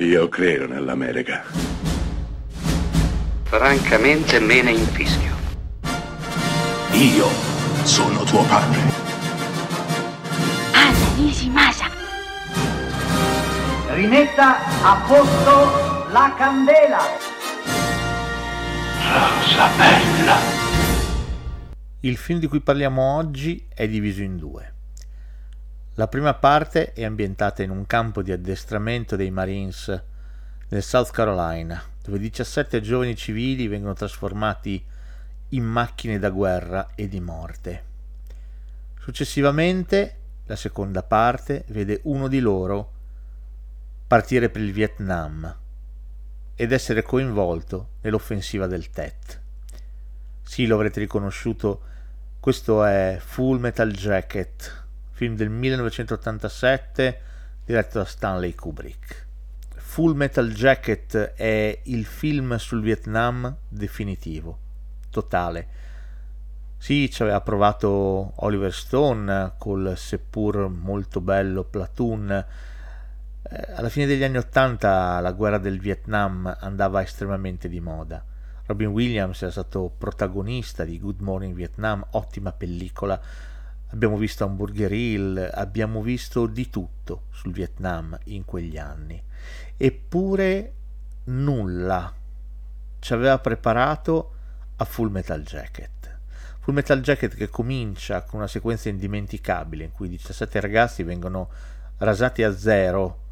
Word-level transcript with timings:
Io 0.00 0.28
credo 0.28 0.68
nell'America. 0.68 1.42
Francamente 3.42 4.38
me 4.38 4.62
ne 4.62 4.70
infischio. 4.70 5.34
Io 6.92 7.26
sono 7.82 8.22
tuo 8.22 8.44
padre. 8.44 8.78
Anna 10.72 11.14
Nishimasa. 11.16 11.86
Rimetta 13.88 14.58
a 14.84 15.04
posto 15.04 16.06
la 16.12 16.32
candela. 16.38 17.00
Rosa 19.02 19.68
bella. 19.76 20.36
Il 22.02 22.16
film 22.16 22.38
di 22.38 22.46
cui 22.46 22.60
parliamo 22.60 23.16
oggi 23.16 23.66
è 23.74 23.88
diviso 23.88 24.22
in 24.22 24.36
due. 24.36 24.77
La 25.98 26.06
prima 26.06 26.32
parte 26.32 26.92
è 26.92 27.02
ambientata 27.02 27.64
in 27.64 27.70
un 27.70 27.84
campo 27.84 28.22
di 28.22 28.30
addestramento 28.30 29.16
dei 29.16 29.32
Marines 29.32 30.02
nel 30.68 30.82
South 30.84 31.10
Carolina, 31.10 31.82
dove 32.04 32.20
17 32.20 32.80
giovani 32.80 33.16
civili 33.16 33.66
vengono 33.66 33.94
trasformati 33.94 34.80
in 35.48 35.64
macchine 35.64 36.20
da 36.20 36.30
guerra 36.30 36.90
e 36.94 37.08
di 37.08 37.18
morte. 37.18 37.82
Successivamente, 39.00 40.16
la 40.46 40.54
seconda 40.54 41.02
parte 41.02 41.64
vede 41.70 41.98
uno 42.04 42.28
di 42.28 42.38
loro 42.38 42.92
partire 44.06 44.50
per 44.50 44.62
il 44.62 44.70
Vietnam 44.70 45.52
ed 46.54 46.70
essere 46.70 47.02
coinvolto 47.02 47.94
nell'offensiva 48.02 48.68
del 48.68 48.88
Tet. 48.90 49.40
Sì, 50.44 50.64
lo 50.66 50.76
avrete 50.76 51.00
riconosciuto, 51.00 51.82
questo 52.38 52.84
è 52.84 53.18
Full 53.20 53.58
Metal 53.58 53.90
Jacket, 53.90 54.86
film 55.18 55.34
del 55.34 55.50
1987 55.50 57.20
diretto 57.64 57.98
da 57.98 58.04
Stanley 58.04 58.54
Kubrick. 58.54 59.26
Full 59.74 60.14
Metal 60.14 60.48
Jacket 60.48 61.32
è 61.34 61.80
il 61.86 62.04
film 62.04 62.54
sul 62.54 62.82
Vietnam 62.82 63.52
definitivo, 63.66 64.56
totale. 65.10 65.66
Sì, 66.76 67.10
ci 67.10 67.22
aveva 67.22 67.40
provato 67.40 68.34
Oliver 68.44 68.72
Stone 68.72 69.54
col 69.58 69.94
seppur 69.96 70.68
molto 70.68 71.20
bello 71.20 71.64
Platoon. 71.64 72.30
Eh, 73.42 73.72
alla 73.74 73.88
fine 73.88 74.06
degli 74.06 74.22
anni 74.22 74.36
Ottanta 74.36 75.18
la 75.18 75.32
guerra 75.32 75.58
del 75.58 75.80
Vietnam 75.80 76.58
andava 76.60 77.02
estremamente 77.02 77.68
di 77.68 77.80
moda. 77.80 78.24
Robin 78.66 78.90
Williams 78.90 79.42
era 79.42 79.50
stato 79.50 79.92
protagonista 79.98 80.84
di 80.84 81.00
Good 81.00 81.22
Morning 81.22 81.56
Vietnam, 81.56 82.06
ottima 82.10 82.52
pellicola 82.52 83.20
abbiamo 83.90 84.16
visto 84.16 84.44
Hamburger 84.44 84.92
Hill, 84.92 85.50
abbiamo 85.52 86.02
visto 86.02 86.46
di 86.46 86.68
tutto 86.68 87.22
sul 87.30 87.52
Vietnam 87.52 88.18
in 88.24 88.44
quegli 88.44 88.78
anni. 88.78 89.22
Eppure 89.76 90.72
nulla 91.24 92.12
ci 92.98 93.12
aveva 93.12 93.38
preparato 93.38 94.32
a 94.76 94.84
Full 94.84 95.10
Metal 95.10 95.42
Jacket. 95.42 96.18
Full 96.60 96.74
Metal 96.74 97.00
Jacket 97.00 97.34
che 97.34 97.48
comincia 97.48 98.22
con 98.22 98.40
una 98.40 98.48
sequenza 98.48 98.88
indimenticabile 98.88 99.84
in 99.84 99.92
cui 99.92 100.08
17 100.08 100.60
ragazzi 100.60 101.02
vengono 101.02 101.48
rasati 101.98 102.42
a 102.42 102.56
zero 102.56 103.26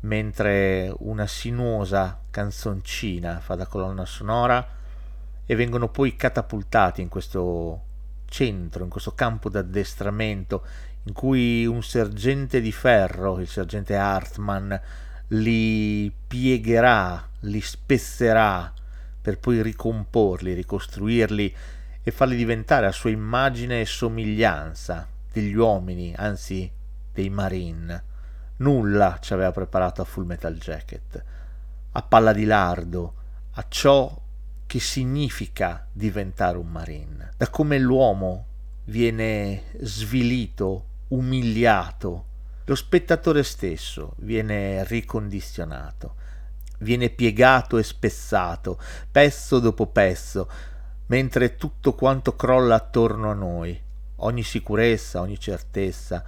mentre 0.00 0.92
una 0.98 1.26
sinuosa 1.26 2.20
canzoncina 2.30 3.40
fa 3.40 3.54
da 3.54 3.66
colonna 3.66 4.04
sonora 4.04 4.66
e 5.46 5.54
vengono 5.54 5.88
poi 5.88 6.16
catapultati 6.16 7.00
in 7.00 7.08
questo 7.08 7.83
centro, 8.34 8.82
in 8.82 8.90
questo 8.90 9.12
campo 9.14 9.48
d'addestramento 9.48 10.66
in 11.04 11.12
cui 11.12 11.64
un 11.66 11.84
sergente 11.84 12.60
di 12.60 12.72
ferro, 12.72 13.38
il 13.38 13.46
sergente 13.46 13.94
Hartman, 13.94 14.80
li 15.28 16.12
piegherà, 16.26 17.28
li 17.40 17.60
spesserà 17.60 18.72
per 19.20 19.38
poi 19.38 19.62
ricomporli, 19.62 20.52
ricostruirli 20.52 21.54
e 22.02 22.10
farli 22.10 22.34
diventare 22.34 22.86
a 22.86 22.92
sua 22.92 23.10
immagine 23.10 23.80
e 23.80 23.86
somiglianza 23.86 25.06
degli 25.32 25.54
uomini, 25.54 26.12
anzi 26.16 26.68
dei 27.12 27.30
marine. 27.30 28.12
Nulla 28.56 29.18
ci 29.20 29.32
aveva 29.32 29.52
preparato 29.52 30.02
a 30.02 30.04
Full 30.04 30.26
Metal 30.26 30.56
Jacket, 30.56 31.24
a 31.92 32.02
palla 32.02 32.32
di 32.32 32.44
lardo, 32.44 33.14
a 33.52 33.64
ciò 33.68 34.22
che 34.66 34.80
significa 34.80 35.86
diventare 35.92 36.58
un 36.58 36.70
marine, 36.70 37.32
da 37.36 37.48
come 37.48 37.78
l'uomo 37.78 38.46
viene 38.84 39.64
svilito, 39.80 40.86
umiliato, 41.08 42.24
lo 42.64 42.74
spettatore 42.74 43.42
stesso 43.42 44.14
viene 44.18 44.84
ricondizionato, 44.84 46.16
viene 46.78 47.10
piegato 47.10 47.78
e 47.78 47.82
spezzato, 47.82 48.80
pezzo 49.10 49.58
dopo 49.60 49.86
pezzo, 49.86 50.50
mentre 51.06 51.56
tutto 51.56 51.94
quanto 51.94 52.34
crolla 52.34 52.76
attorno 52.76 53.30
a 53.30 53.34
noi, 53.34 53.78
ogni 54.16 54.42
sicurezza, 54.42 55.20
ogni 55.20 55.38
certezza. 55.38 56.24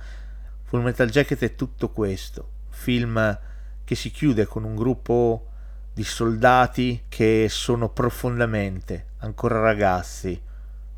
Full 0.65 0.83
Metal 0.83 1.09
Jacket 1.09 1.41
è 1.41 1.55
tutto 1.55 1.91
questo, 1.91 2.51
film 2.69 3.39
che 3.85 3.95
si 3.95 4.11
chiude 4.11 4.47
con 4.47 4.65
un 4.65 4.75
gruppo 4.75 5.53
di 5.97 6.05
soldati 6.05 7.05
che 7.09 7.47
sono 7.49 7.89
profondamente 7.89 9.13
ancora 9.21 9.61
ragazzi, 9.61 10.39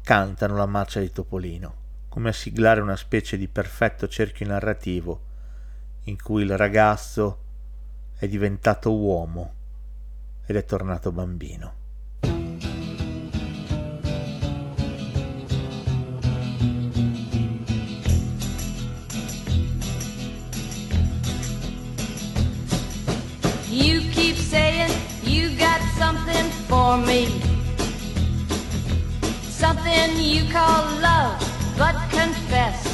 cantano 0.02 0.56
la 0.56 0.66
marcia 0.66 0.98
di 0.98 1.12
Topolino, 1.12 1.74
come 2.08 2.30
a 2.30 2.32
siglare 2.32 2.80
una 2.80 2.96
specie 2.96 3.36
di 3.36 3.46
perfetto 3.46 4.08
cerchio 4.08 4.48
narrativo 4.48 5.20
in 6.06 6.20
cui 6.20 6.42
il 6.42 6.56
ragazzo 6.56 7.38
è 8.18 8.26
diventato 8.26 8.92
uomo 8.92 9.54
ed 10.46 10.56
è 10.56 10.64
tornato 10.64 11.12
bambino. 11.12 11.78
for 24.02 24.17
me. 27.06 27.40
Something 29.48 30.16
you 30.18 30.50
call 30.52 30.84
love, 31.00 31.38
but 31.76 31.94
confess. 32.10 32.84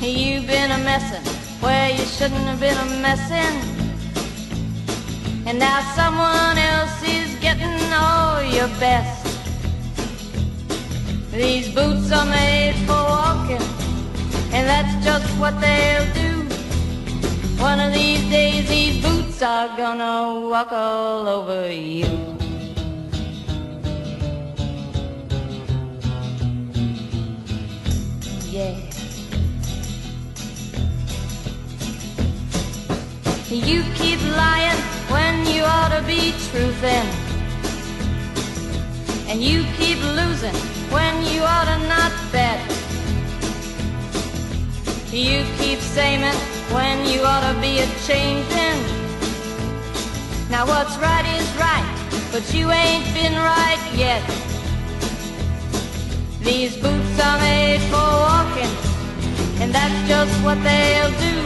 You've 0.00 0.46
been 0.46 0.70
a 0.70 0.78
messin' 0.78 1.24
where 1.60 1.90
you 1.90 2.04
shouldn't 2.04 2.46
have 2.50 2.60
been 2.60 2.76
a 2.76 3.00
messin'. 3.00 3.56
And 5.46 5.58
now 5.58 5.80
someone 5.94 6.58
else 6.58 7.02
is 7.02 7.34
getting 7.40 7.80
all 7.92 8.42
your 8.42 8.68
best. 8.78 9.24
These 11.32 11.74
boots 11.74 12.12
are 12.12 12.26
made 12.26 12.74
for 12.86 13.02
walking, 13.16 13.66
and 14.52 14.68
that's 14.68 15.04
just 15.04 15.28
what 15.38 15.58
they'll 15.60 16.12
do. 16.14 16.44
One 17.60 17.80
of 17.80 17.92
these 17.92 18.28
days 18.30 18.70
are 19.44 19.76
gonna 19.76 20.48
walk 20.48 20.72
all 20.72 21.28
over 21.28 21.70
you. 21.70 22.08
Yeah. 28.50 28.74
You 33.50 33.84
keep 33.94 34.20
lying 34.22 34.80
when 35.12 35.46
you 35.46 35.62
ought 35.64 35.90
to 35.90 36.02
be 36.06 36.32
truthing. 36.48 37.08
And 39.28 39.42
you 39.42 39.66
keep 39.76 39.98
losing 40.16 40.56
when 40.90 41.14
you 41.26 41.42
ought 41.42 41.66
to 41.66 41.78
not 41.86 42.12
bet. 42.32 42.60
You 45.12 45.44
keep 45.58 45.80
saying 45.80 46.22
when 46.72 47.06
you 47.06 47.20
ought 47.22 47.52
to 47.52 47.60
be 47.60 47.80
a 47.80 47.86
changing. 48.06 48.93
Now 50.54 50.66
what's 50.66 50.96
right 50.98 51.26
is 51.36 51.48
right, 51.56 51.84
but 52.30 52.44
you 52.54 52.70
ain't 52.70 53.12
been 53.12 53.34
right 53.34 53.82
yet. 53.96 54.22
These 56.42 56.76
boots 56.76 57.18
are 57.18 57.38
made 57.40 57.82
for 57.90 58.08
walking, 58.28 58.72
and 59.60 59.74
that's 59.74 60.08
just 60.08 60.32
what 60.44 60.62
they'll 60.62 61.10
do. 61.18 61.36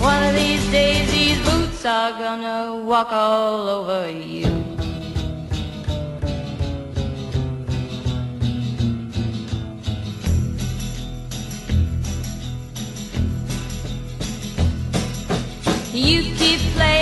One 0.00 0.22
of 0.22 0.34
these 0.34 0.64
days 0.70 1.12
these 1.12 1.38
boots 1.46 1.84
are 1.84 2.12
gonna 2.12 2.82
walk 2.82 3.12
all 3.12 3.68
over 3.68 4.10
you. 4.10 4.48
You 15.92 16.22
keep 16.36 16.60
playing 16.74 17.01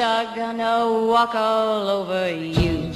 dog 0.00 0.34
gonna 0.34 1.06
walk 1.12 1.34
all 1.34 1.86
over 1.86 2.34
you. 2.34 2.90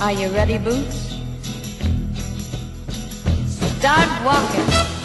Are 0.00 0.12
you 0.12 0.28
ready, 0.30 0.56
Boots? 0.56 1.20
Start 3.76 4.24
walking. 4.24 4.95